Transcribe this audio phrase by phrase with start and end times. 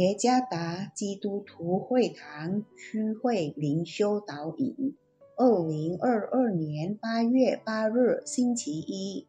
[0.00, 4.96] 耶加达基督徒会堂区会灵修导引，
[5.36, 9.26] 二零二二年八月八日星期一，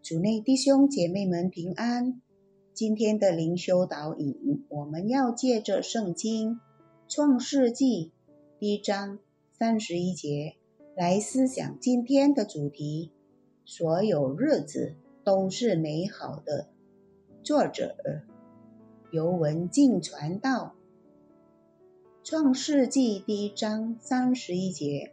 [0.00, 2.18] 主内弟兄姐妹们平安。
[2.72, 6.60] 今天的灵修导引，我们要借着圣经
[7.06, 8.10] 创世纪
[8.58, 9.18] 第一章
[9.52, 10.54] 三十一节
[10.96, 13.10] 来思想今天的主题：
[13.66, 16.68] 所有日子都是美好的。
[17.42, 17.94] 作者。
[19.14, 20.74] 由文静传道，
[22.28, 25.12] 《创世纪》第一章三十一节：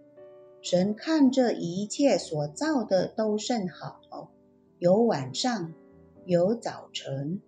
[0.60, 4.32] 神看这一切所造的都甚好，
[4.80, 5.72] 有晚上，
[6.26, 7.40] 有早晨，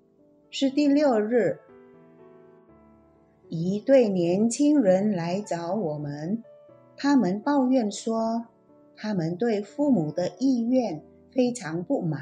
[0.51, 1.59] 是第六日。
[3.49, 6.43] 一对年轻人来找我们，
[6.95, 8.45] 他们抱怨说，
[8.95, 11.01] 他们对父母的意愿
[11.31, 12.21] 非常不满，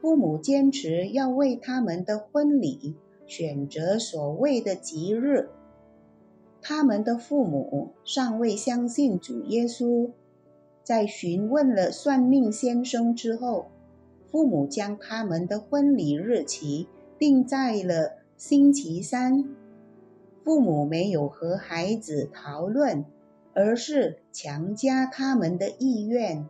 [0.00, 2.96] 父母坚持要为他们的婚礼。
[3.30, 5.50] 选择所谓的吉日，
[6.60, 10.10] 他们的父母尚未相信主耶稣，
[10.82, 13.68] 在询问了算命先生之后，
[14.32, 16.88] 父母将他们的婚礼日期
[17.20, 19.44] 定在了星期三。
[20.42, 23.04] 父母没有和孩子讨论，
[23.54, 26.48] 而是强加他们的意愿。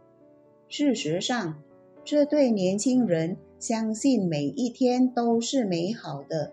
[0.67, 1.63] 事实上，
[2.03, 6.53] 这对年轻人相信每一天都是美好的。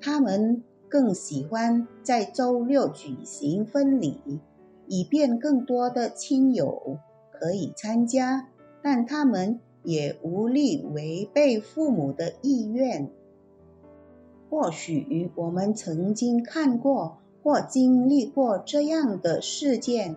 [0.00, 4.40] 他们更喜欢在周六举行婚礼，
[4.86, 6.98] 以便更多的亲友
[7.32, 8.48] 可以参加，
[8.82, 13.10] 但他们也无力违背父母的意愿。
[14.48, 20.16] 或许我们曾经看过或经历过这样的事件，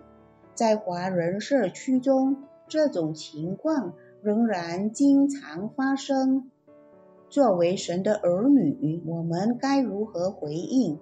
[0.54, 6.50] 在华人社区中，这种情况仍然经常发生。
[7.32, 10.98] 作为神的儿女，我们该如何回应？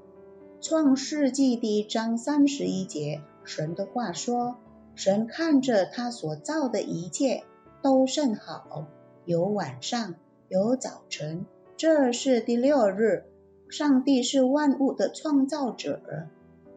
[0.60, 4.54] 创世纪第一章三十一节，神的话说
[4.94, 7.42] ：“神看着他所造的一切
[7.82, 8.86] 都甚好，
[9.24, 10.14] 有晚上，
[10.48, 11.46] 有早晨，
[11.76, 13.24] 这是第六日。
[13.68, 16.00] 上帝是万物的创造者，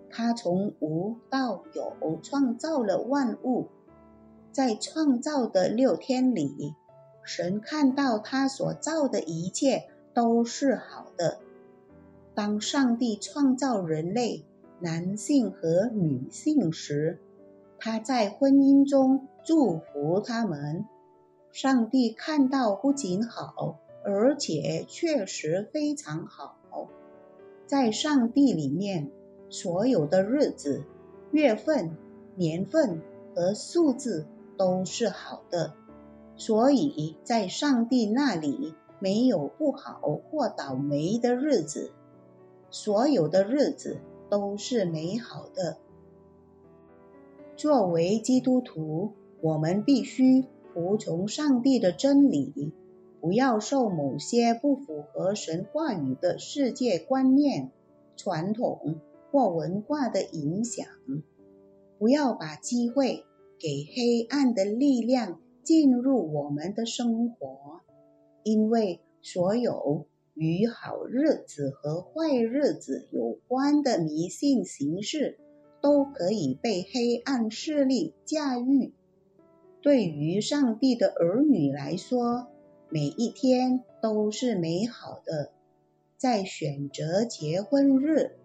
[0.10, 3.68] 他从无到有创造了万物，
[4.52, 6.74] 在创造的六天里。”
[7.24, 11.40] 神看到他所造的一切都是好的。
[12.36, 14.46] 当上帝创造人类
[14.80, 17.20] 男性和女性时，
[17.80, 20.86] 他在婚姻中祝福他们。
[21.52, 26.58] 上帝看到不仅好，而且确实非常好。
[27.68, 29.12] 在上帝里面，
[29.50, 30.84] 所有的日子、
[31.32, 31.96] 月份、
[32.36, 33.02] 年份
[33.36, 34.26] 和数字
[34.58, 35.74] 都是好的。
[36.36, 41.92] 所以在上帝那里没有不好或倒霉的日子，
[42.70, 44.00] 所有的日子
[44.30, 45.78] 都是美好的。
[47.56, 49.12] 作为基督徒，
[49.42, 52.74] 我们必须服从上帝的真理，
[53.22, 57.72] 不要受某些不符合神话语的世界观念、
[58.18, 58.96] 传统
[59.32, 60.88] 或文化的影响，
[62.00, 63.24] 不要把机会
[63.60, 65.40] 给黑暗的力量。
[65.64, 67.82] 进入我们的生活，
[68.44, 75.40] 因为所有与好日子和坏日子有关的迷信形式，
[75.82, 78.94] 都可以被黑暗势力驾驭。
[79.82, 82.48] 对于上帝的儿女来说，
[82.90, 85.52] 每一天都是美好的。
[86.18, 88.38] 在选择结婚日、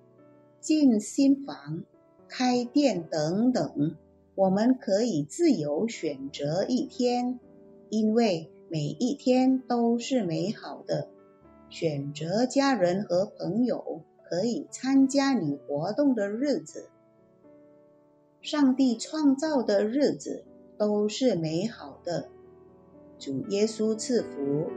[0.61, 1.85] 进新房、
[2.29, 3.95] 开店等等。
[4.39, 7.41] 我们可以自由选择一天，
[7.91, 11.09] 因为每一天都是美好的。
[11.69, 16.89] 选择家人和朋友可以参加你活动的日子。
[18.41, 20.45] 上帝创造的日子
[20.79, 22.29] 都是美好的。
[23.19, 24.71] 主耶稣赐福。